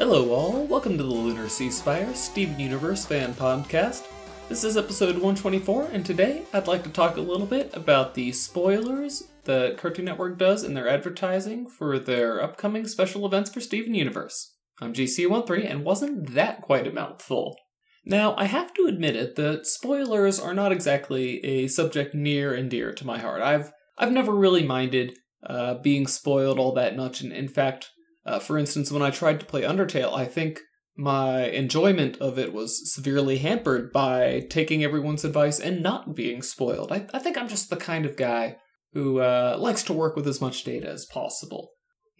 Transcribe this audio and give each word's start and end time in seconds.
Hello, 0.00 0.30
all. 0.30 0.64
Welcome 0.64 0.96
to 0.96 1.04
the 1.04 1.10
Lunar 1.10 1.46
Sea 1.50 1.70
Spire 1.70 2.14
Steven 2.14 2.58
Universe 2.58 3.04
fan 3.04 3.34
podcast. 3.34 4.06
This 4.48 4.64
is 4.64 4.78
episode 4.78 5.16
124, 5.16 5.90
and 5.92 6.06
today 6.06 6.40
I'd 6.54 6.66
like 6.66 6.82
to 6.84 6.88
talk 6.88 7.18
a 7.18 7.20
little 7.20 7.46
bit 7.46 7.68
about 7.74 8.14
the 8.14 8.32
spoilers 8.32 9.24
that 9.44 9.76
Cartoon 9.76 10.06
Network 10.06 10.38
does 10.38 10.64
in 10.64 10.72
their 10.72 10.88
advertising 10.88 11.68
for 11.68 11.98
their 11.98 12.42
upcoming 12.42 12.88
special 12.88 13.26
events 13.26 13.50
for 13.50 13.60
Steven 13.60 13.94
Universe. 13.94 14.56
I'm 14.80 14.94
GC13, 14.94 15.70
and 15.70 15.84
wasn't 15.84 16.32
that 16.32 16.62
quite 16.62 16.86
a 16.86 16.92
mouthful? 16.92 17.58
Now, 18.02 18.34
I 18.38 18.46
have 18.46 18.72
to 18.72 18.86
admit 18.86 19.16
it 19.16 19.36
that 19.36 19.66
spoilers 19.66 20.40
are 20.40 20.54
not 20.54 20.72
exactly 20.72 21.44
a 21.44 21.68
subject 21.68 22.14
near 22.14 22.54
and 22.54 22.70
dear 22.70 22.94
to 22.94 23.06
my 23.06 23.18
heart. 23.18 23.42
I've 23.42 23.70
I've 23.98 24.12
never 24.12 24.32
really 24.32 24.66
minded 24.66 25.18
uh, 25.46 25.74
being 25.74 26.06
spoiled 26.06 26.58
all 26.58 26.72
that 26.72 26.96
much, 26.96 27.20
and 27.20 27.34
in 27.34 27.48
fact, 27.48 27.90
uh, 28.24 28.38
for 28.38 28.58
instance, 28.58 28.90
when 28.92 29.02
I 29.02 29.10
tried 29.10 29.40
to 29.40 29.46
play 29.46 29.62
Undertale, 29.62 30.14
I 30.14 30.26
think 30.26 30.60
my 30.96 31.46
enjoyment 31.46 32.18
of 32.18 32.38
it 32.38 32.52
was 32.52 32.92
severely 32.92 33.38
hampered 33.38 33.92
by 33.92 34.46
taking 34.50 34.84
everyone's 34.84 35.24
advice 35.24 35.58
and 35.58 35.82
not 35.82 36.14
being 36.14 36.42
spoiled. 36.42 36.92
I, 36.92 37.06
I 37.14 37.18
think 37.18 37.38
I'm 37.38 37.48
just 37.48 37.70
the 37.70 37.76
kind 37.76 38.04
of 38.04 38.16
guy 38.16 38.56
who 38.92 39.20
uh, 39.20 39.56
likes 39.58 39.82
to 39.84 39.92
work 39.92 40.16
with 40.16 40.26
as 40.26 40.40
much 40.40 40.64
data 40.64 40.88
as 40.88 41.06
possible. 41.06 41.70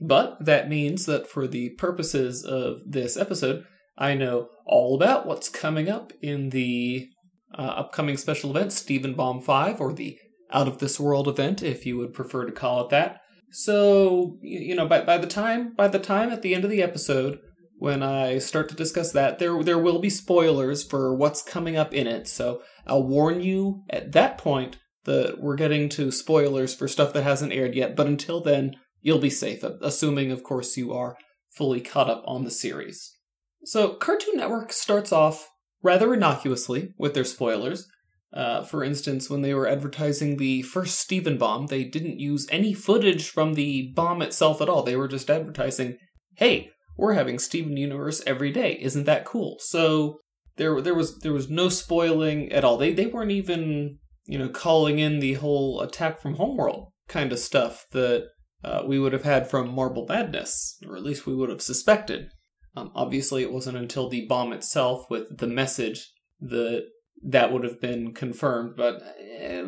But 0.00 0.44
that 0.44 0.68
means 0.68 1.04
that 1.06 1.28
for 1.28 1.46
the 1.46 1.70
purposes 1.70 2.42
of 2.44 2.78
this 2.86 3.16
episode, 3.16 3.64
I 3.98 4.14
know 4.14 4.48
all 4.64 4.94
about 4.94 5.26
what's 5.26 5.50
coming 5.50 5.90
up 5.90 6.12
in 6.22 6.50
the 6.50 7.08
uh, 7.56 7.60
upcoming 7.60 8.16
special 8.16 8.50
event, 8.50 8.72
Steven 8.72 9.14
Bomb 9.14 9.42
5, 9.42 9.80
or 9.80 9.92
the 9.92 10.16
Out 10.52 10.68
of 10.68 10.78
This 10.78 10.98
World 10.98 11.28
event, 11.28 11.62
if 11.62 11.84
you 11.84 11.98
would 11.98 12.14
prefer 12.14 12.46
to 12.46 12.52
call 12.52 12.84
it 12.84 12.90
that. 12.90 13.20
So, 13.50 14.38
you 14.42 14.74
know, 14.74 14.86
by, 14.86 15.02
by 15.02 15.18
the 15.18 15.26
time 15.26 15.74
by 15.74 15.88
the 15.88 15.98
time 15.98 16.30
at 16.30 16.42
the 16.42 16.54
end 16.54 16.64
of 16.64 16.70
the 16.70 16.82
episode, 16.82 17.40
when 17.78 18.02
I 18.02 18.38
start 18.38 18.68
to 18.68 18.74
discuss 18.74 19.12
that, 19.12 19.38
there 19.38 19.62
there 19.62 19.78
will 19.78 19.98
be 19.98 20.10
spoilers 20.10 20.84
for 20.84 21.14
what's 21.14 21.42
coming 21.42 21.76
up 21.76 21.92
in 21.94 22.06
it. 22.06 22.28
So 22.28 22.62
I'll 22.86 23.06
warn 23.06 23.40
you 23.40 23.82
at 23.90 24.12
that 24.12 24.38
point 24.38 24.78
that 25.04 25.40
we're 25.40 25.56
getting 25.56 25.88
to 25.90 26.10
spoilers 26.10 26.74
for 26.74 26.86
stuff 26.86 27.12
that 27.14 27.22
hasn't 27.22 27.52
aired 27.52 27.74
yet. 27.74 27.96
But 27.96 28.06
until 28.06 28.40
then, 28.40 28.76
you'll 29.00 29.18
be 29.18 29.30
safe, 29.30 29.62
assuming, 29.62 30.30
of 30.30 30.42
course, 30.42 30.76
you 30.76 30.92
are 30.92 31.16
fully 31.56 31.80
caught 31.80 32.10
up 32.10 32.22
on 32.26 32.44
the 32.44 32.50
series. 32.50 33.16
So 33.64 33.94
Cartoon 33.94 34.36
Network 34.36 34.72
starts 34.72 35.12
off 35.12 35.48
rather 35.82 36.12
innocuously 36.14 36.94
with 36.98 37.14
their 37.14 37.24
spoilers. 37.24 37.88
Uh, 38.32 38.62
for 38.62 38.84
instance, 38.84 39.28
when 39.28 39.42
they 39.42 39.52
were 39.54 39.66
advertising 39.66 40.36
the 40.36 40.62
first 40.62 40.98
Steven 40.98 41.36
bomb, 41.36 41.66
they 41.66 41.82
didn't 41.84 42.20
use 42.20 42.46
any 42.50 42.72
footage 42.72 43.28
from 43.28 43.54
the 43.54 43.92
bomb 43.94 44.22
itself 44.22 44.60
at 44.60 44.68
all. 44.68 44.82
They 44.82 44.96
were 44.96 45.08
just 45.08 45.28
advertising, 45.28 45.98
"Hey, 46.36 46.70
we're 46.96 47.14
having 47.14 47.38
Steven 47.38 47.76
Universe 47.76 48.22
every 48.26 48.52
day. 48.52 48.78
Isn't 48.80 49.04
that 49.04 49.24
cool?" 49.24 49.56
So 49.58 50.20
there, 50.56 50.80
there 50.80 50.94
was 50.94 51.18
there 51.20 51.32
was 51.32 51.50
no 51.50 51.68
spoiling 51.68 52.52
at 52.52 52.64
all. 52.64 52.76
They 52.76 52.92
they 52.92 53.06
weren't 53.06 53.32
even 53.32 53.98
you 54.26 54.38
know 54.38 54.48
calling 54.48 55.00
in 55.00 55.18
the 55.18 55.34
whole 55.34 55.80
attack 55.80 56.20
from 56.20 56.36
Homeworld 56.36 56.92
kind 57.08 57.32
of 57.32 57.40
stuff 57.40 57.86
that 57.90 58.28
uh, 58.62 58.82
we 58.86 58.98
would 58.98 59.12
have 59.12 59.24
had 59.24 59.50
from 59.50 59.74
Marble 59.74 60.06
Madness, 60.08 60.78
or 60.86 60.96
at 60.96 61.02
least 61.02 61.26
we 61.26 61.34
would 61.34 61.48
have 61.48 61.62
suspected. 61.62 62.30
Um, 62.76 62.92
obviously, 62.94 63.42
it 63.42 63.52
wasn't 63.52 63.76
until 63.76 64.08
the 64.08 64.26
bomb 64.26 64.52
itself 64.52 65.10
with 65.10 65.38
the 65.38 65.48
message 65.48 66.12
that 66.40 66.84
that 67.22 67.52
would 67.52 67.64
have 67.64 67.80
been 67.80 68.14
confirmed, 68.14 68.74
but 68.76 69.02
eh, 69.18 69.62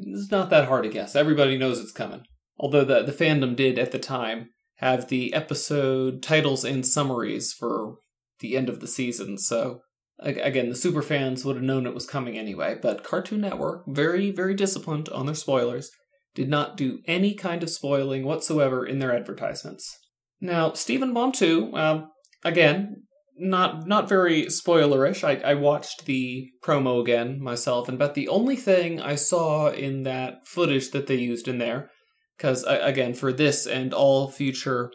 it's 0.00 0.30
not 0.30 0.50
that 0.50 0.68
hard 0.68 0.84
to 0.84 0.90
guess. 0.90 1.14
Everybody 1.14 1.58
knows 1.58 1.78
it's 1.78 1.92
coming. 1.92 2.22
Although 2.58 2.84
the, 2.84 3.02
the 3.02 3.12
fandom 3.12 3.54
did 3.54 3.78
at 3.78 3.92
the 3.92 3.98
time 3.98 4.50
have 4.76 5.08
the 5.08 5.32
episode 5.34 6.22
titles 6.22 6.64
and 6.64 6.86
summaries 6.86 7.52
for 7.52 7.96
the 8.40 8.56
end 8.56 8.68
of 8.68 8.80
the 8.80 8.86
season, 8.86 9.38
so 9.38 9.80
again, 10.18 10.68
the 10.70 10.74
super 10.74 11.02
fans 11.02 11.44
would 11.44 11.56
have 11.56 11.64
known 11.64 11.86
it 11.86 11.94
was 11.94 12.06
coming 12.06 12.38
anyway. 12.38 12.76
But 12.80 13.04
Cartoon 13.04 13.42
Network, 13.42 13.84
very, 13.86 14.30
very 14.30 14.54
disciplined 14.54 15.08
on 15.10 15.26
their 15.26 15.34
spoilers, 15.34 15.90
did 16.34 16.48
not 16.48 16.76
do 16.76 17.00
any 17.06 17.34
kind 17.34 17.62
of 17.62 17.70
spoiling 17.70 18.24
whatsoever 18.24 18.86
in 18.86 18.98
their 18.98 19.14
advertisements. 19.14 19.98
Now, 20.40 20.72
Steven 20.72 21.14
Bomb 21.14 21.32
2, 21.32 21.74
um, 21.74 22.10
again, 22.44 23.04
not 23.38 23.86
not 23.86 24.08
very 24.08 24.46
spoilerish. 24.46 25.22
I, 25.24 25.50
I 25.50 25.54
watched 25.54 26.06
the 26.06 26.48
promo 26.62 27.00
again 27.00 27.40
myself, 27.40 27.88
and 27.88 27.98
but 27.98 28.14
the 28.14 28.28
only 28.28 28.56
thing 28.56 29.00
I 29.00 29.14
saw 29.14 29.68
in 29.68 30.04
that 30.04 30.46
footage 30.46 30.90
that 30.90 31.06
they 31.06 31.16
used 31.16 31.48
in 31.48 31.58
there, 31.58 31.90
because 32.36 32.64
again 32.68 33.14
for 33.14 33.32
this 33.32 33.66
and 33.66 33.92
all 33.92 34.30
future 34.30 34.90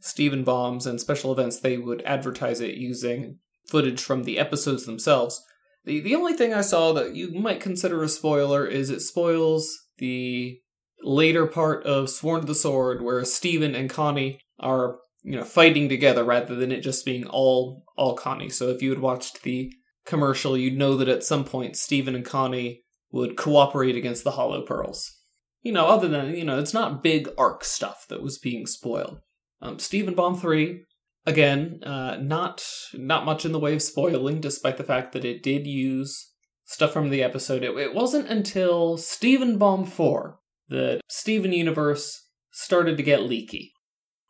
Steven 0.00 0.42
bombs 0.42 0.86
and 0.86 1.00
special 1.00 1.32
events, 1.32 1.60
they 1.60 1.78
would 1.78 2.02
advertise 2.02 2.60
it 2.60 2.74
using 2.74 3.38
footage 3.68 4.02
from 4.02 4.24
the 4.24 4.38
episodes 4.38 4.84
themselves. 4.84 5.40
The 5.84 6.00
the 6.00 6.14
only 6.14 6.32
thing 6.32 6.52
I 6.52 6.62
saw 6.62 6.92
that 6.92 7.14
you 7.14 7.32
might 7.32 7.60
consider 7.60 8.02
a 8.02 8.08
spoiler 8.08 8.66
is 8.66 8.90
it 8.90 9.00
spoils 9.00 9.70
the 9.98 10.58
later 11.02 11.46
part 11.46 11.84
of 11.84 12.08
Sworn 12.08 12.42
to 12.42 12.46
the 12.46 12.54
Sword, 12.54 13.02
where 13.02 13.24
Steven 13.24 13.74
and 13.74 13.90
Connie 13.90 14.38
are 14.58 14.98
you 15.22 15.36
know 15.36 15.44
fighting 15.44 15.88
together 15.88 16.24
rather 16.24 16.54
than 16.54 16.72
it 16.72 16.80
just 16.80 17.04
being 17.04 17.26
all 17.26 17.84
all 17.96 18.14
Connie. 18.14 18.50
So 18.50 18.68
if 18.68 18.82
you 18.82 18.90
had 18.90 19.00
watched 19.00 19.42
the 19.42 19.72
commercial, 20.04 20.56
you'd 20.56 20.76
know 20.76 20.96
that 20.96 21.08
at 21.08 21.24
some 21.24 21.44
point 21.44 21.76
Steven 21.76 22.14
and 22.14 22.24
Connie 22.24 22.82
would 23.10 23.36
cooperate 23.36 23.96
against 23.96 24.24
the 24.24 24.32
Holo-Pearls. 24.32 25.18
You 25.62 25.72
know, 25.72 25.86
other 25.86 26.08
than 26.08 26.34
you 26.34 26.44
know, 26.44 26.58
it's 26.58 26.74
not 26.74 27.02
big 27.02 27.28
arc 27.38 27.64
stuff 27.64 28.06
that 28.08 28.22
was 28.22 28.38
being 28.38 28.66
spoiled. 28.66 29.20
Um, 29.60 29.78
Steven 29.78 30.14
Bomb 30.14 30.36
three, 30.36 30.84
again, 31.24 31.80
uh, 31.84 32.16
not 32.20 32.64
not 32.94 33.24
much 33.24 33.44
in 33.44 33.52
the 33.52 33.60
way 33.60 33.74
of 33.74 33.82
spoiling, 33.82 34.40
despite 34.40 34.76
the 34.76 34.84
fact 34.84 35.12
that 35.12 35.24
it 35.24 35.42
did 35.42 35.66
use 35.66 36.32
stuff 36.64 36.92
from 36.92 37.10
the 37.10 37.22
episode. 37.22 37.62
It, 37.62 37.76
it 37.76 37.94
wasn't 37.94 38.28
until 38.28 38.96
Steven 38.96 39.56
Bomb 39.56 39.84
four 39.84 40.40
that 40.68 41.00
Steven 41.08 41.52
Universe 41.52 42.28
started 42.50 42.96
to 42.96 43.02
get 43.02 43.22
leaky 43.22 43.72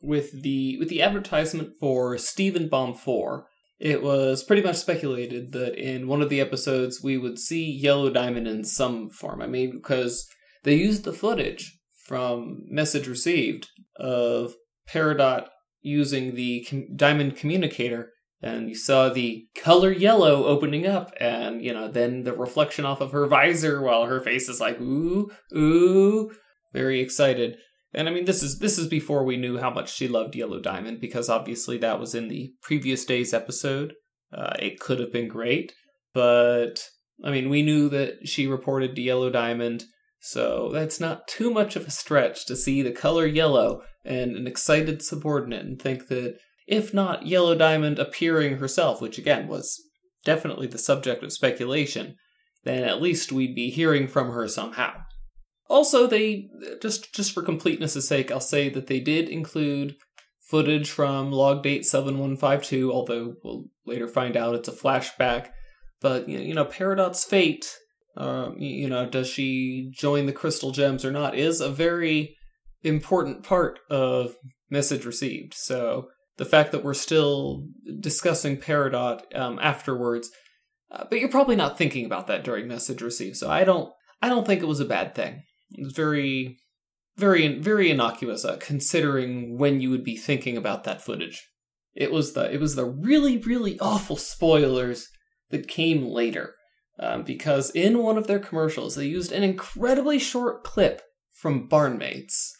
with 0.03 0.43
the 0.43 0.77
with 0.79 0.89
the 0.89 1.03
advertisement 1.03 1.75
for 1.79 2.19
Steven 2.19 2.69
Bomb 2.69 2.95
4, 2.95 3.47
it 3.79 4.03
was 4.03 4.45
pretty 4.45 4.63
much 4.63 4.77
speculated 4.77 5.53
that 5.53 5.75
in 5.75 6.09
one 6.09 6.21
of 6.21 6.29
the 6.29 6.41
episodes 6.41 7.03
we 7.03 7.17
would 7.17 7.39
see 7.39 7.71
Yellow 7.71 8.11
Diamond 8.11 8.49
in 8.49 8.65
some 8.65 9.09
form. 9.09 9.41
I 9.41 9.47
mean, 9.47 9.73
because 9.73 10.29
they 10.65 10.75
used 10.75 11.05
the 11.05 11.13
footage 11.13 11.79
from 12.05 12.65
message 12.69 13.07
received 13.07 13.69
of 13.97 14.55
Peridot 14.89 15.47
using 15.81 16.35
the 16.35 16.67
com- 16.69 16.87
diamond 16.97 17.37
communicator 17.37 18.11
and 18.41 18.69
you 18.69 18.75
saw 18.75 19.09
the 19.09 19.47
color 19.55 19.91
yellow 19.91 20.45
opening 20.45 20.87
up 20.87 21.13
and 21.21 21.63
you 21.63 21.73
know 21.73 21.89
then 21.89 22.25
the 22.25 22.33
reflection 22.33 22.85
off 22.85 23.01
of 23.01 23.13
her 23.13 23.27
visor 23.27 23.83
while 23.83 24.05
her 24.05 24.21
face 24.21 24.49
is 24.49 24.61
like 24.61 24.81
ooh 24.81 25.31
ooh 25.55 26.31
very 26.73 27.01
excited 27.01 27.57
and 27.95 28.09
I 28.09 28.13
mean, 28.13 28.25
this 28.25 28.43
is 28.43 28.59
this 28.59 28.79
is 28.79 28.87
before 28.87 29.25
we 29.25 29.37
knew 29.37 29.59
how 29.59 29.71
much 29.71 29.93
she 29.93 30.09
loved 30.09 30.35
Yellow 30.35 30.61
Diamond, 30.61 31.01
because 31.01 31.29
obviously 31.29 31.79
that 31.79 32.01
was 32.01 32.15
in 32.15 32.29
the 32.29 32.53
previous 32.63 33.05
day's 33.05 33.35
episode. 33.35 33.95
Uh, 34.33 34.55
it 34.59 34.81
could 34.81 34.99
have 34.99 35.13
been 35.13 35.29
great, 35.29 35.73
but 36.15 36.89
I 37.23 37.31
mean, 37.31 37.51
we 37.51 37.63
knew 37.63 37.89
that 37.91 38.27
she 38.27 38.47
reported 38.47 38.97
to 38.97 39.03
Yellow 39.03 39.31
Diamond, 39.31 39.85
so 40.21 40.71
that's 40.73 41.01
not 41.01 41.29
too 41.29 41.51
much 41.51 41.77
of 41.77 41.87
a 41.87 41.91
stretch 41.91 42.47
to 42.47 42.57
see 42.57 42.81
the 42.81 42.93
color 42.93 43.27
yellow 43.27 43.83
and 44.05 44.37
an 44.37 44.47
excited 44.47 45.03
subordinate 45.03 45.65
and 45.65 45.81
think 45.81 46.09
that 46.09 46.39
if 46.67 46.95
not 46.95 47.27
Yellow 47.27 47.55
Diamond 47.55 47.99
appearing 47.99 48.57
herself, 48.57 49.01
which 49.01 49.19
again 49.19 49.49
was 49.49 49.81
definitely 50.25 50.67
the 50.67 50.79
subject 50.79 51.23
of 51.23 51.33
speculation, 51.33 52.17
then 52.65 52.85
at 52.85 53.03
least 53.03 53.33
we'd 53.33 53.55
be 53.55 53.71
hearing 53.71 54.09
from 54.09 54.31
her 54.31 54.49
somehow. 54.49 54.93
Also, 55.69 56.07
they 56.07 56.49
just 56.81 57.15
just 57.15 57.33
for 57.33 57.43
completeness' 57.43 58.07
sake, 58.07 58.31
I'll 58.31 58.41
say 58.41 58.69
that 58.69 58.87
they 58.87 59.01
did 59.01 59.29
include 59.29 59.97
footage 60.41 60.91
from 60.91 61.33
log 61.33 61.63
date 61.63 61.87
7152, 61.87 62.93
although 62.93 63.35
we'll 63.43 63.65
later 63.87 64.07
find 64.07 64.37
out 64.37 64.55
it's 64.55 64.69
a 64.69 64.73
flashback. 64.73 65.49
But 66.01 66.29
you 66.29 66.53
know, 66.53 66.65
Peridot's 66.65 67.25
fate, 67.25 67.75
um, 68.17 68.57
you 68.59 68.89
know, 68.89 69.09
does 69.09 69.29
she 69.29 69.91
join 69.95 70.27
the 70.27 70.33
Crystal 70.33 70.73
Gems 70.73 71.05
or 71.05 71.13
not, 71.13 71.39
is 71.39 71.61
a 71.61 71.71
very 71.71 72.37
important 72.83 73.45
part 73.45 73.79
of 73.89 74.37
message 74.69 75.05
received. 75.05 75.55
So 75.55 76.09
the 76.39 76.45
fact 76.45 76.73
that 76.73 76.85
we're 76.85 76.95
still 76.95 77.67
discussing 78.01 78.57
Peridot 78.57 79.23
um, 79.35 79.59
afterwards, 79.63 80.31
uh, 80.91 81.05
but 81.09 81.21
you're 81.21 81.29
probably 81.29 81.57
not 81.57 81.79
thinking 81.79 82.05
about 82.05 82.27
that 82.27 82.45
during 82.45 82.67
message 82.67 83.01
received. 83.03 83.37
So 83.37 83.51
I 83.51 83.65
don't, 83.65 83.93
I 84.21 84.29
don't 84.29 84.47
think 84.47 84.63
it 84.63 84.69
was 84.69 84.81
a 84.81 84.85
bad 84.85 85.15
thing. 85.15 85.43
It 85.77 85.85
was 85.85 85.93
very, 85.93 86.59
very, 87.17 87.59
very 87.59 87.91
innocuous, 87.91 88.45
uh, 88.45 88.57
considering 88.61 89.59
when 89.59 89.81
you 89.81 89.91
would 89.91 90.05
be 90.05 90.17
thinking 90.17 90.57
about 90.57 90.85
that 90.85 91.03
footage. 91.03 91.49
It 91.95 92.11
was 92.11 92.33
the 92.33 92.51
it 92.53 92.61
was 92.61 92.75
the 92.75 92.87
really 92.87 93.37
really 93.39 93.79
awful 93.79 94.17
spoilers 94.17 95.09
that 95.51 95.69
came 95.69 96.07
later, 96.07 96.55
um, 96.99 97.23
because 97.23 97.71
in 97.71 97.99
one 97.99 98.17
of 98.17 98.27
their 98.27 98.39
commercials 98.39 98.95
they 98.95 99.07
used 99.07 99.33
an 99.33 99.43
incredibly 99.43 100.19
short 100.19 100.65
clip 100.65 101.03
from 101.33 101.69
Barnmates 101.69 102.53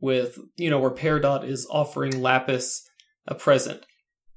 with 0.00 0.38
you 0.56 0.70
know 0.70 0.80
where 0.80 0.90
Peridot 0.90 1.44
is 1.44 1.68
offering 1.70 2.20
Lapis 2.20 2.82
a 3.26 3.34
present, 3.34 3.84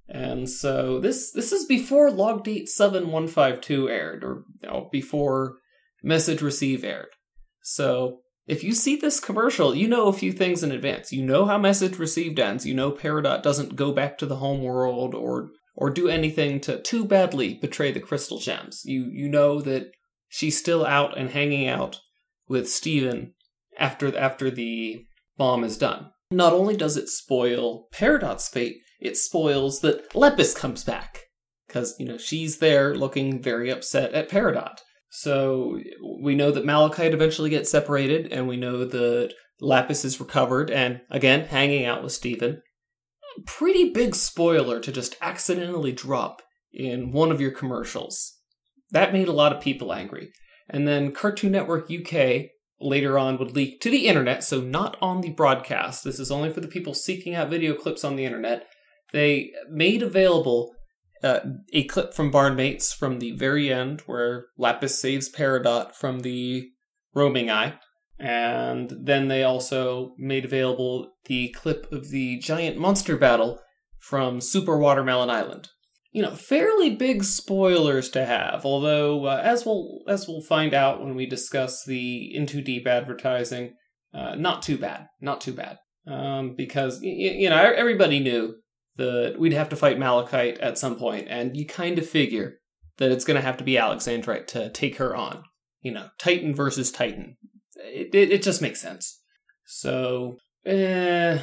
And 0.07 0.49
so 0.49 0.99
this 0.99 1.31
this 1.31 1.51
is 1.51 1.65
before 1.65 2.11
log 2.11 2.43
date 2.43 2.69
7152 2.69 3.89
aired, 3.89 4.23
or 4.23 4.43
you 4.61 4.69
know, 4.69 4.89
before 4.91 5.57
message 6.03 6.41
receive 6.41 6.83
aired. 6.83 7.07
So 7.63 8.19
if 8.45 8.63
you 8.63 8.73
see 8.73 8.95
this 8.95 9.19
commercial, 9.19 9.73
you 9.73 9.87
know 9.87 10.07
a 10.07 10.13
few 10.13 10.31
things 10.31 10.63
in 10.63 10.71
advance. 10.71 11.11
You 11.11 11.23
know 11.23 11.45
how 11.45 11.57
message 11.57 11.97
received 11.97 12.39
ends. 12.39 12.65
You 12.65 12.73
know 12.73 12.91
Peridot 12.91 13.41
doesn't 13.41 13.75
go 13.75 13.91
back 13.91 14.17
to 14.17 14.25
the 14.25 14.37
home 14.37 14.61
world 14.61 15.15
or 15.15 15.49
or 15.75 15.89
do 15.89 16.07
anything 16.07 16.59
to 16.61 16.81
too 16.81 17.05
badly 17.05 17.55
betray 17.55 17.91
the 17.91 17.99
crystal 17.99 18.39
gems. 18.39 18.81
You 18.85 19.09
you 19.11 19.29
know 19.29 19.61
that 19.61 19.91
she's 20.27 20.57
still 20.57 20.85
out 20.85 21.17
and 21.17 21.29
hanging 21.29 21.67
out 21.67 21.99
with 22.47 22.69
Steven 22.69 23.33
after 23.77 24.15
after 24.17 24.51
the 24.51 25.05
bomb 25.37 25.63
is 25.63 25.77
done. 25.77 26.09
Not 26.31 26.53
only 26.53 26.75
does 26.75 26.97
it 26.97 27.09
spoil 27.09 27.87
Peridot's 27.93 28.49
fate, 28.49 28.77
it 28.99 29.17
spoils 29.17 29.81
that 29.81 30.15
Lapis 30.15 30.55
comes 30.55 30.83
back. 30.83 31.21
Because, 31.67 31.95
you 31.99 32.05
know, 32.05 32.17
she's 32.17 32.59
there 32.59 32.95
looking 32.95 33.41
very 33.41 33.69
upset 33.69 34.13
at 34.13 34.29
Peridot. 34.29 34.79
So 35.15 35.79
we 36.19 36.33
know 36.33 36.49
that 36.49 36.65
Malachite 36.65 37.13
eventually 37.13 37.51
gets 37.51 37.69
separated, 37.69 38.33
and 38.33 38.47
we 38.47 38.57
know 38.57 38.83
that 38.83 39.33
Lapis 39.61 40.03
is 40.03 40.19
recovered 40.19 40.71
and, 40.71 41.01
again, 41.11 41.45
hanging 41.45 41.85
out 41.85 42.01
with 42.01 42.13
Steven. 42.13 42.63
Pretty 43.45 43.91
big 43.91 44.15
spoiler 44.15 44.79
to 44.79 44.91
just 44.91 45.15
accidentally 45.21 45.91
drop 45.91 46.41
in 46.73 47.11
one 47.11 47.31
of 47.31 47.39
your 47.39 47.51
commercials. 47.51 48.39
That 48.89 49.13
made 49.13 49.27
a 49.27 49.33
lot 49.33 49.55
of 49.55 49.61
people 49.61 49.93
angry. 49.93 50.31
And 50.67 50.87
then 50.87 51.11
Cartoon 51.11 51.51
Network 51.51 51.91
UK 51.91 52.47
later 52.81 53.19
on 53.19 53.37
would 53.37 53.55
leak 53.55 53.81
to 53.81 53.91
the 53.91 54.07
internet, 54.07 54.43
so 54.43 54.61
not 54.61 54.97
on 54.99 55.21
the 55.21 55.29
broadcast. 55.29 56.03
This 56.03 56.19
is 56.19 56.31
only 56.31 56.49
for 56.49 56.59
the 56.59 56.67
people 56.67 56.95
seeking 56.95 57.35
out 57.35 57.51
video 57.51 57.75
clips 57.75 58.03
on 58.03 58.15
the 58.15 58.25
internet. 58.25 58.65
They 59.11 59.51
made 59.69 60.01
available 60.01 60.73
uh, 61.23 61.39
a 61.71 61.85
clip 61.85 62.13
from 62.13 62.31
Barnmates 62.31 62.93
from 62.93 63.19
the 63.19 63.31
very 63.31 63.71
end 63.71 64.01
where 64.01 64.47
Lapis 64.57 64.99
saves 64.99 65.31
Peridot 65.31 65.95
from 65.95 66.19
the 66.19 66.69
roaming 67.13 67.49
eye. 67.49 67.75
And 68.19 68.93
then 69.03 69.27
they 69.27 69.43
also 69.43 70.13
made 70.17 70.45
available 70.45 71.13
the 71.25 71.49
clip 71.49 71.91
of 71.91 72.09
the 72.09 72.37
giant 72.37 72.77
monster 72.77 73.17
battle 73.17 73.59
from 73.99 74.39
Super 74.39 74.77
Watermelon 74.77 75.29
Island. 75.29 75.69
You 76.11 76.21
know, 76.21 76.35
fairly 76.35 76.95
big 76.95 77.23
spoilers 77.23 78.09
to 78.09 78.23
have, 78.25 78.65
although 78.65 79.25
uh, 79.25 79.41
as 79.43 79.65
we'll 79.65 80.01
as 80.07 80.27
we'll 80.27 80.43
find 80.43 80.73
out 80.73 81.01
when 81.01 81.15
we 81.15 81.25
discuss 81.25 81.83
the 81.83 82.31
In 82.35 82.45
Too 82.45 82.61
Deep 82.61 82.85
advertising, 82.85 83.73
uh, 84.13 84.35
not 84.35 84.61
too 84.61 84.77
bad, 84.77 85.07
not 85.19 85.41
too 85.41 85.53
bad, 85.53 85.79
um, 86.05 86.53
because 86.55 86.99
y- 87.01 87.09
you 87.09 87.49
know 87.49 87.57
everybody 87.57 88.19
knew 88.19 88.53
that 88.97 89.35
we'd 89.39 89.53
have 89.53 89.69
to 89.69 89.75
fight 89.75 89.99
Malachite 89.99 90.59
at 90.59 90.77
some 90.77 90.95
point, 90.95 91.27
and 91.29 91.57
you 91.57 91.65
kind 91.65 91.97
of 91.97 92.07
figure 92.07 92.59
that 92.97 93.11
it's 93.11 93.25
going 93.25 93.35
to 93.35 93.45
have 93.45 93.57
to 93.57 93.63
be 93.63 93.73
Alexandrite 93.73 94.47
to 94.47 94.69
take 94.69 94.97
her 94.97 95.15
on. 95.15 95.43
You 95.81 95.91
know, 95.91 96.09
Titan 96.19 96.55
versus 96.55 96.91
Titan. 96.91 97.37
It, 97.75 98.13
it, 98.13 98.31
it 98.31 98.43
just 98.43 98.61
makes 98.61 98.81
sense. 98.81 99.21
So, 99.65 100.37
eh. 100.65 101.39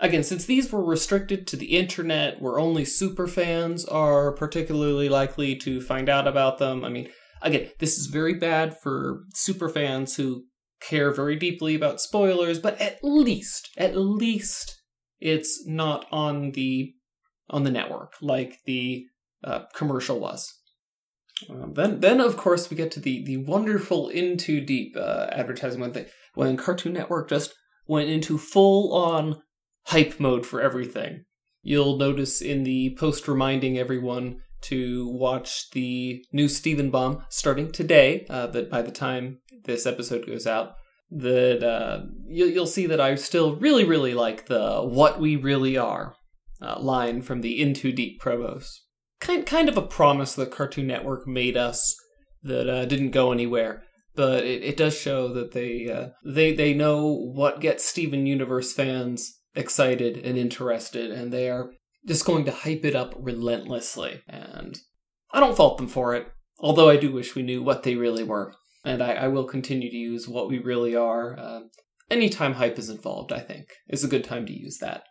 Again, 0.00 0.24
since 0.24 0.46
these 0.46 0.72
were 0.72 0.84
restricted 0.84 1.46
to 1.46 1.56
the 1.56 1.76
internet 1.76 2.42
where 2.42 2.58
only 2.58 2.84
super 2.84 3.28
fans 3.28 3.84
are 3.84 4.32
particularly 4.32 5.08
likely 5.08 5.54
to 5.56 5.80
find 5.80 6.08
out 6.08 6.26
about 6.26 6.58
them, 6.58 6.84
I 6.84 6.88
mean, 6.88 7.08
again, 7.40 7.70
this 7.78 7.98
is 7.98 8.06
very 8.06 8.34
bad 8.34 8.76
for 8.82 9.20
super 9.32 9.68
fans 9.68 10.16
who 10.16 10.46
care 10.80 11.12
very 11.12 11.36
deeply 11.36 11.76
about 11.76 12.00
spoilers, 12.00 12.58
but 12.58 12.80
at 12.80 12.98
least, 13.04 13.70
at 13.76 13.96
least 13.96 14.81
it's 15.22 15.66
not 15.66 16.06
on 16.10 16.52
the 16.52 16.94
on 17.48 17.64
the 17.64 17.70
network 17.70 18.14
like 18.20 18.58
the 18.66 19.06
uh, 19.44 19.60
commercial 19.74 20.18
was. 20.18 20.52
Um, 21.50 21.74
then, 21.74 22.00
then 22.00 22.20
of 22.20 22.36
course 22.36 22.70
we 22.70 22.76
get 22.76 22.90
to 22.92 23.00
the 23.00 23.24
the 23.24 23.38
wonderful 23.38 24.08
In 24.08 24.36
Too 24.36 24.60
Deep 24.60 24.96
uh, 24.96 25.28
advertising 25.30 25.80
when 25.80 26.06
when 26.34 26.56
Cartoon 26.56 26.92
Network 26.92 27.28
just 27.28 27.54
went 27.86 28.08
into 28.08 28.38
full 28.38 28.94
on 28.94 29.42
hype 29.86 30.20
mode 30.20 30.46
for 30.46 30.60
everything. 30.60 31.24
You'll 31.62 31.96
notice 31.96 32.40
in 32.40 32.64
the 32.64 32.96
post 32.98 33.28
reminding 33.28 33.78
everyone 33.78 34.38
to 34.62 35.08
watch 35.08 35.70
the 35.70 36.24
new 36.32 36.48
Steven 36.48 36.90
Bomb 36.90 37.24
starting 37.28 37.70
today. 37.70 38.26
Uh, 38.28 38.46
that 38.48 38.70
by 38.70 38.82
the 38.82 38.92
time 38.92 39.38
this 39.64 39.86
episode 39.86 40.26
goes 40.26 40.46
out, 40.46 40.74
that 41.12 41.62
uh, 41.62 42.04
you, 42.26 42.46
you'll 42.46 42.66
see 42.66 42.86
that 42.86 43.00
I 43.00 43.14
still 43.16 43.56
really, 43.56 43.84
really 43.84 44.14
like 44.14 44.46
the 44.46 44.82
"What 44.82 45.20
We 45.20 45.36
Really 45.36 45.76
Are" 45.76 46.14
uh, 46.60 46.80
line 46.80 47.22
from 47.22 47.42
the 47.42 47.60
In 47.60 47.74
Too 47.74 47.92
Deep 47.92 48.20
promos. 48.20 48.68
Kind, 49.20 49.46
kind 49.46 49.68
of 49.68 49.76
a 49.76 49.82
promise 49.82 50.34
that 50.34 50.50
Cartoon 50.50 50.86
Network 50.86 51.28
made 51.28 51.56
us 51.56 51.94
that 52.42 52.68
uh, 52.68 52.86
didn't 52.86 53.10
go 53.10 53.30
anywhere, 53.30 53.84
but 54.16 54.44
it, 54.44 54.64
it 54.64 54.76
does 54.76 54.98
show 54.98 55.28
that 55.34 55.52
they 55.52 55.88
uh, 55.88 56.08
they 56.24 56.54
they 56.54 56.72
know 56.72 57.12
what 57.12 57.60
gets 57.60 57.84
Steven 57.84 58.26
Universe 58.26 58.72
fans 58.72 59.38
excited 59.54 60.16
and 60.16 60.38
interested, 60.38 61.10
and 61.10 61.32
they 61.32 61.50
are 61.50 61.72
just 62.08 62.24
going 62.24 62.46
to 62.46 62.50
hype 62.50 62.84
it 62.84 62.96
up 62.96 63.14
relentlessly. 63.18 64.22
And 64.26 64.78
I 65.30 65.40
don't 65.40 65.56
fault 65.56 65.76
them 65.76 65.88
for 65.88 66.14
it, 66.14 66.26
although 66.58 66.88
I 66.88 66.96
do 66.96 67.12
wish 67.12 67.34
we 67.34 67.42
knew 67.42 67.62
what 67.62 67.82
they 67.82 67.96
really 67.96 68.24
were 68.24 68.54
and 68.84 69.02
I, 69.02 69.12
I, 69.12 69.28
will 69.28 69.44
continue 69.44 69.90
to 69.90 69.96
use 69.96 70.28
what 70.28 70.48
we 70.48 70.58
really 70.58 70.96
are. 70.96 71.38
Uh, 71.38 71.60
anytime 72.10 72.54
hype 72.54 72.78
is 72.78 72.88
involved, 72.88 73.32
I 73.32 73.40
think, 73.40 73.66
is 73.88 74.04
a 74.04 74.08
good 74.08 74.24
time 74.24 74.46
to 74.46 74.52
use 74.52 74.78
that. 74.78 75.04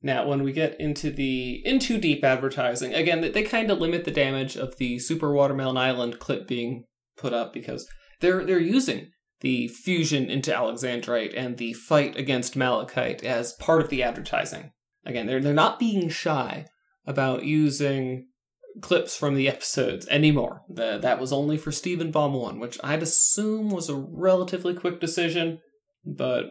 Now, 0.00 0.26
when 0.28 0.42
we 0.42 0.52
get 0.52 0.80
into 0.80 1.10
the 1.10 1.60
In 1.64 1.80
Too 1.80 1.98
Deep 1.98 2.22
advertising, 2.22 2.94
again, 2.94 3.20
they, 3.20 3.30
they 3.30 3.42
kind 3.42 3.70
of 3.70 3.80
limit 3.80 4.04
the 4.04 4.10
damage 4.12 4.56
of 4.56 4.76
the 4.76 4.98
Super 4.98 5.32
Watermelon 5.32 5.76
Island 5.76 6.20
clip 6.20 6.46
being 6.46 6.84
put 7.16 7.32
up 7.32 7.52
because 7.52 7.86
they're 8.20 8.44
they're 8.44 8.60
using 8.60 9.10
the 9.40 9.68
fusion 9.68 10.30
into 10.30 10.52
Alexandrite 10.52 11.34
and 11.36 11.58
the 11.58 11.72
fight 11.72 12.16
against 12.16 12.56
Malachite 12.56 13.24
as 13.24 13.52
part 13.54 13.80
of 13.80 13.88
the 13.88 14.02
advertising. 14.02 14.70
Again, 15.04 15.26
they're 15.26 15.40
they're 15.40 15.52
not 15.52 15.80
being 15.80 16.08
shy 16.08 16.66
about 17.04 17.44
using 17.44 18.27
clips 18.80 19.16
from 19.16 19.34
the 19.34 19.48
episodes 19.48 20.06
anymore. 20.08 20.62
The, 20.68 20.98
that 20.98 21.20
was 21.20 21.32
only 21.32 21.56
for 21.56 21.72
Steven 21.72 22.10
Bomb 22.10 22.34
1, 22.34 22.58
which 22.58 22.78
I'd 22.82 23.02
assume 23.02 23.70
was 23.70 23.88
a 23.88 23.94
relatively 23.94 24.74
quick 24.74 25.00
decision, 25.00 25.60
but 26.04 26.46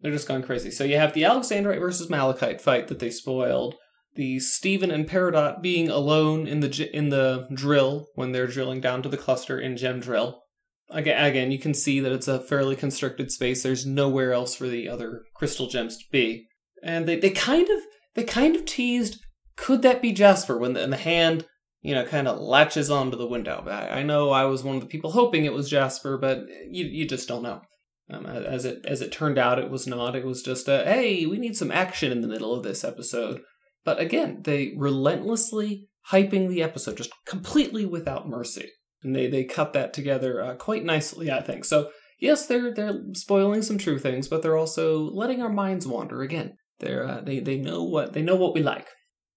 they're 0.00 0.12
just 0.12 0.28
gone 0.28 0.42
crazy. 0.42 0.70
So 0.70 0.84
you 0.84 0.96
have 0.96 1.14
the 1.14 1.22
Alexandrite 1.22 1.80
versus 1.80 2.10
Malachite 2.10 2.60
fight 2.60 2.88
that 2.88 2.98
they 2.98 3.10
spoiled, 3.10 3.76
the 4.14 4.38
Steven 4.40 4.90
and 4.90 5.08
Peridot 5.08 5.62
being 5.62 5.88
alone 5.88 6.46
in 6.46 6.60
the 6.60 6.90
in 6.96 7.10
the 7.10 7.46
drill 7.52 8.06
when 8.14 8.32
they're 8.32 8.46
drilling 8.46 8.80
down 8.80 9.02
to 9.02 9.08
the 9.08 9.16
cluster 9.16 9.60
in 9.60 9.76
Gem 9.76 10.00
Drill. 10.00 10.42
Again, 10.90 11.22
again, 11.22 11.50
you 11.50 11.58
can 11.58 11.74
see 11.74 12.00
that 12.00 12.12
it's 12.12 12.28
a 12.28 12.40
fairly 12.40 12.76
constricted 12.76 13.30
space. 13.30 13.62
There's 13.62 13.84
nowhere 13.84 14.32
else 14.32 14.54
for 14.54 14.68
the 14.68 14.88
other 14.88 15.22
crystal 15.34 15.66
gems 15.66 15.96
to 15.98 16.04
be, 16.10 16.46
and 16.82 17.06
they, 17.06 17.18
they 17.18 17.30
kind 17.30 17.68
of 17.68 17.80
they 18.14 18.24
kind 18.24 18.56
of 18.56 18.64
teased 18.64 19.20
could 19.56 19.82
that 19.82 20.02
be 20.02 20.12
Jasper 20.12 20.58
when 20.58 20.74
the, 20.74 20.82
and 20.82 20.92
the 20.92 20.98
hand 20.98 21.46
you 21.82 21.94
know, 21.94 22.04
kind 22.04 22.26
of 22.26 22.40
latches 22.40 22.90
onto 22.90 23.16
the 23.16 23.26
window. 23.26 23.64
I, 23.66 24.00
I, 24.00 24.02
know 24.02 24.30
I 24.30 24.44
was 24.44 24.64
one 24.64 24.76
of 24.76 24.82
the 24.82 24.88
people 24.88 25.12
hoping 25.12 25.44
it 25.44 25.52
was 25.52 25.70
Jasper, 25.70 26.18
but 26.18 26.40
you 26.68 26.84
you 26.84 27.06
just 27.06 27.28
don't 27.28 27.42
know. 27.42 27.60
Um, 28.08 28.26
as 28.26 28.64
it 28.64 28.84
as 28.86 29.00
it 29.00 29.12
turned 29.12 29.38
out, 29.38 29.58
it 29.58 29.70
was 29.70 29.86
not. 29.86 30.14
It 30.14 30.24
was 30.24 30.42
just 30.42 30.68
a 30.68 30.84
hey, 30.84 31.26
we 31.26 31.38
need 31.38 31.56
some 31.56 31.72
action 31.72 32.12
in 32.12 32.20
the 32.20 32.28
middle 32.28 32.54
of 32.54 32.62
this 32.62 32.84
episode. 32.84 33.40
But 33.84 34.00
again, 34.00 34.42
they 34.42 34.74
relentlessly 34.76 35.88
hyping 36.10 36.48
the 36.48 36.62
episode, 36.62 36.96
just 36.96 37.10
completely 37.26 37.84
without 37.84 38.28
mercy, 38.28 38.70
and 39.02 39.14
they 39.14 39.28
they 39.28 39.44
cut 39.44 39.72
that 39.72 39.92
together 39.92 40.42
uh, 40.42 40.54
quite 40.54 40.84
nicely, 40.84 41.30
I 41.30 41.40
think. 41.40 41.64
So 41.64 41.90
yes, 42.18 42.46
they're 42.46 42.72
they're 42.72 43.00
spoiling 43.12 43.62
some 43.62 43.78
true 43.78 43.98
things, 43.98 44.28
but 44.28 44.42
they're 44.42 44.56
also 44.56 44.98
letting 44.98 45.42
our 45.42 45.52
minds 45.52 45.86
wander 45.86 46.22
again. 46.22 46.56
They're 46.78 47.06
uh, 47.06 47.20
they 47.22 47.40
they 47.40 47.58
know 47.58 47.82
what 47.82 48.12
they 48.12 48.22
know 48.22 48.36
what 48.36 48.54
we 48.54 48.62
like. 48.62 48.88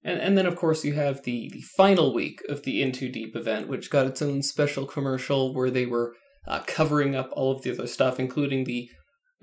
And, 0.03 0.19
and 0.19 0.37
then, 0.37 0.45
of 0.45 0.55
course, 0.55 0.85
you 0.85 0.93
have 0.93 1.23
the, 1.23 1.49
the 1.51 1.61
final 1.75 2.13
week 2.13 2.41
of 2.47 2.63
the 2.63 2.81
In 2.81 2.91
Too 2.91 3.09
Deep 3.09 3.35
event, 3.35 3.67
which 3.67 3.89
got 3.89 4.07
its 4.07 4.21
own 4.21 4.41
special 4.41 4.85
commercial 4.85 5.53
where 5.53 5.69
they 5.69 5.85
were 5.85 6.15
uh, 6.47 6.61
covering 6.65 7.15
up 7.15 7.29
all 7.33 7.51
of 7.51 7.63
the 7.63 7.71
other 7.71 7.87
stuff, 7.87 8.19
including 8.19 8.63
the 8.63 8.89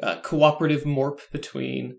uh, 0.02 0.20
cooperative 0.20 0.84
morp 0.84 1.20
between 1.30 1.98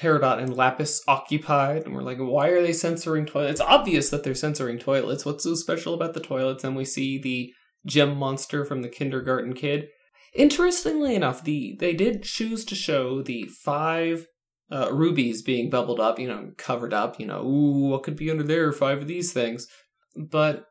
Peridot 0.00 0.38
and 0.38 0.56
Lapis 0.56 1.02
occupied. 1.08 1.84
And 1.84 1.94
we're 1.94 2.02
like, 2.02 2.18
why 2.18 2.48
are 2.48 2.62
they 2.62 2.72
censoring 2.72 3.26
toilets? 3.26 3.60
It's 3.60 3.68
obvious 3.68 4.10
that 4.10 4.22
they're 4.24 4.34
censoring 4.34 4.78
toilets. 4.78 5.26
What's 5.26 5.44
so 5.44 5.54
special 5.54 5.94
about 5.94 6.14
the 6.14 6.20
toilets? 6.20 6.64
And 6.64 6.76
we 6.76 6.84
see 6.84 7.20
the 7.20 7.52
gem 7.86 8.16
monster 8.16 8.64
from 8.64 8.82
the 8.82 8.88
kindergarten 8.88 9.52
kid. 9.52 9.88
Interestingly 10.34 11.14
enough, 11.16 11.42
the 11.42 11.76
they 11.80 11.92
did 11.92 12.22
choose 12.22 12.64
to 12.66 12.74
show 12.74 13.20
the 13.20 13.48
five 13.64 14.26
uh, 14.70 14.92
rubies 14.92 15.42
being 15.42 15.70
bubbled 15.70 16.00
up, 16.00 16.18
you 16.18 16.28
know, 16.28 16.52
covered 16.56 16.94
up, 16.94 17.18
you 17.18 17.26
know, 17.26 17.42
ooh, 17.42 17.88
what 17.88 18.02
could 18.02 18.16
be 18.16 18.30
under 18.30 18.42
there? 18.42 18.72
Five 18.72 18.98
of 18.98 19.08
these 19.08 19.32
things. 19.32 19.66
But 20.16 20.66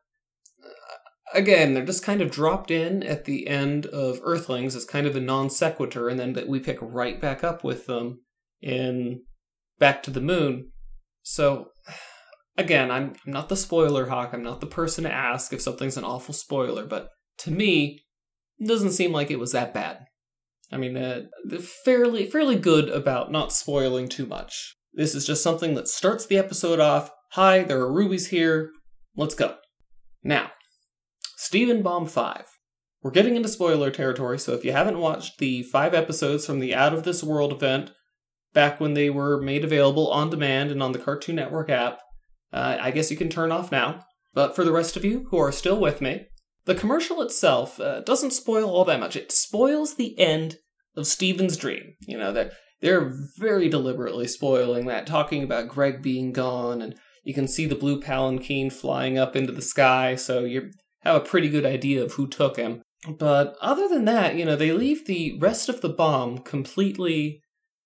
uh, 0.62 1.34
again, 1.34 1.74
they're 1.74 1.84
just 1.84 2.04
kind 2.04 2.22
of 2.22 2.30
dropped 2.30 2.70
in 2.70 3.02
at 3.02 3.24
the 3.24 3.46
end 3.46 3.86
of 3.86 4.20
Earthlings 4.22 4.74
as 4.74 4.84
kind 4.84 5.06
of 5.06 5.16
a 5.16 5.20
non 5.20 5.50
sequitur, 5.50 6.08
and 6.08 6.18
then 6.18 6.36
we 6.48 6.60
pick 6.60 6.78
right 6.80 7.20
back 7.20 7.44
up 7.44 7.62
with 7.62 7.86
them 7.86 8.20
in 8.62 9.22
Back 9.78 10.02
to 10.04 10.10
the 10.10 10.20
Moon. 10.20 10.70
So, 11.22 11.68
again, 12.56 12.90
I'm, 12.90 13.14
I'm 13.26 13.32
not 13.32 13.48
the 13.48 13.56
spoiler 13.56 14.08
hawk. 14.08 14.30
I'm 14.32 14.42
not 14.42 14.60
the 14.60 14.66
person 14.66 15.04
to 15.04 15.12
ask 15.12 15.52
if 15.52 15.60
something's 15.60 15.96
an 15.96 16.04
awful 16.04 16.34
spoiler, 16.34 16.86
but 16.86 17.08
to 17.38 17.50
me, 17.50 18.02
it 18.58 18.68
doesn't 18.68 18.92
seem 18.92 19.12
like 19.12 19.30
it 19.30 19.38
was 19.38 19.52
that 19.52 19.74
bad. 19.74 20.06
I 20.72 20.76
mean, 20.76 20.96
uh, 20.96 21.22
fairly 21.84 22.30
fairly 22.30 22.56
good 22.56 22.88
about 22.88 23.32
not 23.32 23.52
spoiling 23.52 24.08
too 24.08 24.26
much. 24.26 24.76
This 24.92 25.14
is 25.14 25.26
just 25.26 25.42
something 25.42 25.74
that 25.74 25.88
starts 25.88 26.26
the 26.26 26.38
episode 26.38 26.80
off. 26.80 27.10
Hi, 27.32 27.62
there 27.62 27.80
are 27.80 27.92
rubies 27.92 28.28
here. 28.28 28.70
Let's 29.16 29.34
go. 29.34 29.56
Now, 30.22 30.50
Steven 31.36 31.82
Bomb 31.82 32.06
5. 32.06 32.44
We're 33.02 33.10
getting 33.10 33.34
into 33.34 33.48
spoiler 33.48 33.90
territory, 33.90 34.38
so 34.38 34.52
if 34.52 34.64
you 34.64 34.72
haven't 34.72 34.98
watched 34.98 35.38
the 35.38 35.62
five 35.62 35.94
episodes 35.94 36.44
from 36.44 36.60
the 36.60 36.74
Out 36.74 36.92
of 36.92 37.04
This 37.04 37.22
World 37.24 37.52
event, 37.52 37.92
back 38.52 38.78
when 38.78 38.94
they 38.94 39.08
were 39.08 39.40
made 39.40 39.64
available 39.64 40.10
on 40.10 40.28
demand 40.28 40.70
and 40.70 40.82
on 40.82 40.92
the 40.92 40.98
Cartoon 40.98 41.36
Network 41.36 41.70
app, 41.70 42.00
uh, 42.52 42.76
I 42.80 42.90
guess 42.90 43.10
you 43.10 43.16
can 43.16 43.30
turn 43.30 43.52
off 43.52 43.72
now. 43.72 44.04
But 44.34 44.54
for 44.54 44.64
the 44.64 44.72
rest 44.72 44.96
of 44.96 45.04
you 45.04 45.26
who 45.30 45.38
are 45.38 45.52
still 45.52 45.80
with 45.80 46.00
me, 46.00 46.26
the 46.70 46.76
commercial 46.76 47.20
itself 47.20 47.80
uh, 47.80 48.00
doesn't 48.02 48.30
spoil 48.30 48.70
all 48.70 48.84
that 48.84 49.00
much. 49.00 49.16
It 49.16 49.32
spoils 49.32 49.96
the 49.96 50.16
end 50.20 50.58
of 50.96 51.04
Steven's 51.04 51.56
dream. 51.56 51.94
You 52.06 52.16
know, 52.16 52.32
they're, 52.32 52.52
they're 52.80 53.12
very 53.38 53.68
deliberately 53.68 54.28
spoiling 54.28 54.86
that, 54.86 55.04
talking 55.04 55.42
about 55.42 55.66
Greg 55.66 56.00
being 56.00 56.32
gone, 56.32 56.80
and 56.80 56.94
you 57.24 57.34
can 57.34 57.48
see 57.48 57.66
the 57.66 57.74
blue 57.74 58.00
palanquin 58.00 58.70
flying 58.70 59.18
up 59.18 59.34
into 59.34 59.50
the 59.52 59.60
sky, 59.60 60.14
so 60.14 60.44
you 60.44 60.70
have 61.00 61.16
a 61.16 61.26
pretty 61.26 61.48
good 61.48 61.66
idea 61.66 62.04
of 62.04 62.12
who 62.12 62.28
took 62.28 62.56
him. 62.56 62.82
But 63.18 63.56
other 63.60 63.88
than 63.88 64.04
that, 64.04 64.36
you 64.36 64.44
know, 64.44 64.54
they 64.54 64.70
leave 64.70 65.06
the 65.06 65.36
rest 65.40 65.68
of 65.68 65.80
the 65.80 65.88
bomb 65.88 66.38
completely 66.38 67.42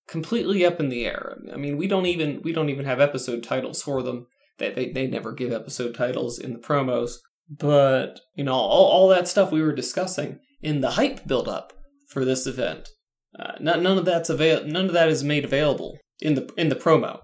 completely 0.07 0.63
up 0.63 0.79
in 0.79 0.89
the 0.89 1.07
air. 1.07 1.39
I 1.51 1.55
mean, 1.55 1.75
we 1.75 1.87
don't 1.87 2.05
even 2.05 2.43
we 2.43 2.53
don't 2.53 2.69
even 2.69 2.85
have 2.85 3.01
episode 3.01 3.41
titles 3.41 3.81
for 3.81 4.03
them. 4.03 4.27
They 4.59 4.71
they, 4.71 4.91
they 4.91 5.07
never 5.07 5.31
give 5.31 5.51
episode 5.51 5.95
titles 5.95 6.37
in 6.37 6.53
the 6.53 6.59
promos. 6.59 7.15
But, 7.49 8.19
you 8.35 8.43
know, 8.43 8.53
all, 8.53 8.87
all 8.87 9.07
that 9.09 9.27
stuff 9.27 9.51
we 9.51 9.61
were 9.61 9.75
discussing 9.75 10.39
in 10.61 10.81
the 10.81 10.91
hype 10.91 11.27
build 11.27 11.47
up 11.47 11.73
for 12.07 12.25
this 12.25 12.47
event. 12.47 12.89
Uh, 13.37 13.53
none, 13.59 13.83
none 13.83 13.97
of 13.97 14.05
that's 14.05 14.29
avail- 14.29 14.65
none 14.65 14.85
of 14.85 14.93
that 14.93 15.09
is 15.09 15.23
made 15.23 15.45
available 15.45 15.97
in 16.21 16.35
the 16.35 16.49
in 16.57 16.69
the 16.69 16.75
promo. 16.75 17.19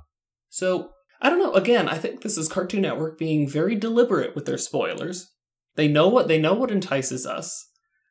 So, 0.49 0.91
I 1.21 1.29
don't 1.29 1.39
know, 1.39 1.53
again, 1.53 1.87
I 1.87 1.97
think 1.97 2.21
this 2.21 2.37
is 2.37 2.49
Cartoon 2.49 2.81
Network 2.81 3.17
being 3.17 3.47
very 3.47 3.75
deliberate 3.75 4.35
with 4.35 4.45
their 4.45 4.57
spoilers. 4.57 5.31
They 5.75 5.87
know 5.87 6.07
what 6.07 6.27
they 6.27 6.39
know 6.39 6.53
what 6.53 6.71
entices 6.71 7.25
us. 7.25 7.67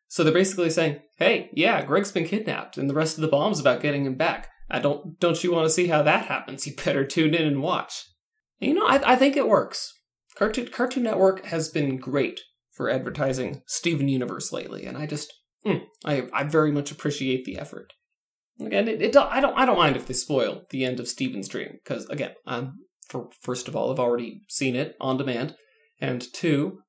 So 0.09 0.25
they're 0.25 0.33
basically 0.33 0.71
saying, 0.71 1.01
"Hey, 1.19 1.51
yeah, 1.53 1.85
Greg's 1.85 2.11
been 2.11 2.27
kidnapped, 2.27 2.77
and 2.79 2.89
the 2.91 2.95
rest 2.95 3.17
of 3.17 3.23
the 3.23 3.29
bomb's 3.29 3.61
about 3.61 3.83
getting 3.83 4.07
him 4.07 4.17
back. 4.17 4.49
I 4.69 4.79
don't 4.79 5.21
don't 5.21 5.43
you 5.45 5.53
want 5.53 5.67
to 5.67 5.71
see 5.71 5.89
how 5.89 6.03
that 6.03 6.27
happens? 6.27 6.67
You 6.67 6.75
better 6.75 7.05
tune 7.05 7.35
in 7.35 7.47
and 7.47 7.63
watch." 7.63 8.05
And 8.61 8.71
you 8.71 8.75
know, 8.75 8.87
I, 8.87 9.13
I 9.13 9.17
think 9.17 9.37
it 9.37 9.49
works. 9.49 9.93
Cartoon 10.37 10.69
Cartoon 10.69 11.03
Network 11.03 11.45
has 11.47 11.69
been 11.69 11.97
great 11.97 12.41
for 12.71 12.89
advertising 12.89 13.63
Steven 13.67 14.09
Universe 14.09 14.53
lately, 14.53 14.87
and 14.87 14.97
I 14.97 15.07
just 15.07 15.33
mm, 15.67 15.83
I 16.05 16.29
I 16.33 16.45
very 16.45 16.73
much 16.73 16.91
appreciate 16.91 17.45
the 17.45 17.59
effort. 17.59 17.93
Again, 18.61 18.89
it, 18.89 19.03
it 19.03 19.17
I 19.17 19.41
don't 19.41 19.57
I 19.57 19.65
don't 19.65 19.79
mind 19.79 19.97
if 19.97 20.07
they 20.07 20.15
spoil 20.15 20.63
the 20.71 20.85
end 20.85 21.01
of 21.01 21.09
Steven's 21.09 21.49
dream 21.49 21.79
because 21.83 22.07
again, 22.07 22.33
I'm 22.47 22.79
for, 23.09 23.29
first 23.41 23.69
of 23.69 23.77
all 23.77 23.91
I've 23.91 24.01
already 24.01 24.43
seen 24.49 24.77
it 24.77 24.97
on 25.01 25.17
demand, 25.17 25.57
and 26.01 26.25
two, 26.33 26.81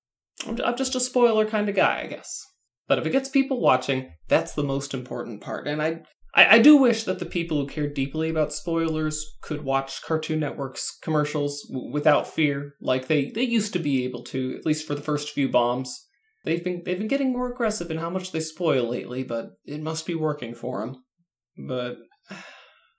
I'm, 0.47 0.59
I'm 0.63 0.77
just 0.77 0.95
a 0.95 0.99
spoiler 0.99 1.45
kind 1.45 1.69
of 1.69 1.75
guy, 1.75 2.01
I 2.03 2.07
guess. 2.07 2.45
But 2.87 2.99
if 2.99 3.05
it 3.05 3.11
gets 3.11 3.29
people 3.29 3.61
watching, 3.61 4.11
that's 4.27 4.53
the 4.53 4.63
most 4.63 4.93
important 4.93 5.41
part. 5.41 5.67
And 5.67 5.81
I, 5.81 6.01
I, 6.33 6.55
I, 6.55 6.59
do 6.59 6.77
wish 6.77 7.03
that 7.03 7.19
the 7.19 7.25
people 7.25 7.57
who 7.57 7.67
care 7.67 7.87
deeply 7.87 8.29
about 8.29 8.53
spoilers 8.53 9.37
could 9.41 9.63
watch 9.63 10.01
Cartoon 10.01 10.39
Network's 10.39 10.97
commercials 11.01 11.61
w- 11.69 11.91
without 11.91 12.27
fear, 12.27 12.75
like 12.79 13.07
they, 13.07 13.31
they 13.31 13.43
used 13.43 13.73
to 13.73 13.79
be 13.79 14.05
able 14.05 14.23
to, 14.25 14.55
at 14.57 14.65
least 14.65 14.87
for 14.87 14.95
the 14.95 15.01
first 15.01 15.31
few 15.31 15.49
bombs. 15.49 16.07
They've 16.43 16.63
been 16.63 16.81
they've 16.85 16.97
been 16.97 17.07
getting 17.07 17.31
more 17.31 17.51
aggressive 17.51 17.91
in 17.91 17.97
how 17.97 18.09
much 18.09 18.31
they 18.31 18.39
spoil 18.39 18.89
lately, 18.89 19.23
but 19.23 19.51
it 19.65 19.81
must 19.81 20.07
be 20.07 20.15
working 20.15 20.55
for 20.55 20.79
them. 20.79 21.03
But 21.67 21.97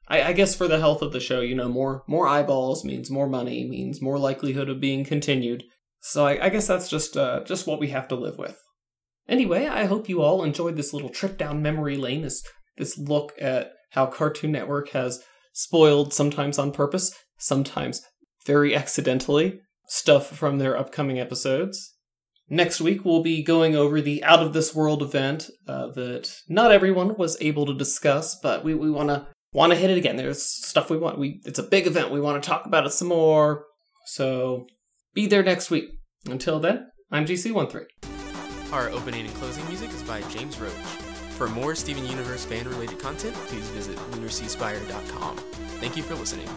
I, 0.08 0.22
I 0.22 0.32
guess 0.32 0.54
for 0.54 0.68
the 0.68 0.78
health 0.78 1.02
of 1.02 1.12
the 1.12 1.20
show, 1.20 1.40
you 1.40 1.54
know, 1.54 1.68
more 1.68 2.04
more 2.06 2.28
eyeballs 2.28 2.84
means 2.84 3.10
more 3.10 3.28
money, 3.28 3.66
means 3.68 4.02
more 4.02 4.18
likelihood 4.18 4.68
of 4.68 4.80
being 4.80 5.04
continued. 5.04 5.64
So 6.02 6.26
I, 6.26 6.46
I 6.46 6.48
guess 6.50 6.66
that's 6.66 6.88
just 6.88 7.16
uh, 7.16 7.42
just 7.44 7.66
what 7.66 7.80
we 7.80 7.88
have 7.88 8.08
to 8.08 8.14
live 8.14 8.38
with. 8.38 8.58
Anyway, 9.28 9.66
I 9.66 9.84
hope 9.84 10.08
you 10.08 10.20
all 10.20 10.44
enjoyed 10.44 10.76
this 10.76 10.92
little 10.92 11.08
trip 11.08 11.38
down 11.38 11.62
memory 11.62 11.96
lane, 11.96 12.22
this, 12.22 12.42
this 12.76 12.98
look 12.98 13.32
at 13.40 13.72
how 13.90 14.06
Cartoon 14.06 14.52
Network 14.52 14.90
has 14.90 15.22
spoiled, 15.52 16.14
sometimes 16.14 16.58
on 16.58 16.72
purpose, 16.72 17.14
sometimes 17.38 18.02
very 18.46 18.74
accidentally, 18.74 19.60
stuff 19.86 20.28
from 20.28 20.58
their 20.58 20.76
upcoming 20.76 21.20
episodes. 21.20 21.94
Next 22.48 22.80
week, 22.80 23.04
we'll 23.04 23.22
be 23.22 23.42
going 23.42 23.76
over 23.76 24.00
the 24.00 24.22
Out 24.24 24.42
of 24.42 24.52
This 24.52 24.74
World 24.74 25.02
event 25.02 25.48
uh, 25.66 25.88
that 25.92 26.34
not 26.48 26.72
everyone 26.72 27.16
was 27.16 27.36
able 27.40 27.66
to 27.66 27.74
discuss, 27.74 28.36
but 28.42 28.64
we, 28.64 28.74
we 28.74 28.90
want 28.90 29.08
to 29.08 29.26
want 29.52 29.72
to 29.72 29.78
hit 29.78 29.90
it 29.90 29.98
again. 29.98 30.16
There's 30.16 30.42
stuff 30.42 30.90
we 30.90 30.98
want. 30.98 31.18
We 31.18 31.40
it's 31.44 31.58
a 31.58 31.62
big 31.62 31.86
event. 31.86 32.10
We 32.10 32.20
want 32.20 32.42
to 32.42 32.46
talk 32.46 32.66
about 32.66 32.86
it 32.86 32.92
some 32.92 33.08
more. 33.08 33.64
So 34.06 34.66
be 35.14 35.26
there 35.26 35.42
next 35.42 35.70
week. 35.70 35.90
Until 36.28 36.60
then, 36.60 36.88
I'm 37.10 37.26
GC13. 37.26 37.84
Our 38.72 38.88
opening 38.90 39.26
and 39.26 39.34
closing 39.34 39.66
music 39.68 39.90
is 39.90 40.02
by 40.02 40.22
James 40.22 40.58
Roach. 40.58 41.11
For 41.36 41.48
more 41.48 41.74
Steven 41.74 42.06
Universe 42.06 42.44
fan 42.44 42.68
related 42.68 42.98
content, 42.98 43.34
please 43.46 43.66
visit 43.70 43.96
lunarseaspire.com. 44.12 45.36
Thank 45.80 45.96
you 45.96 46.02
for 46.02 46.14
listening. 46.14 46.48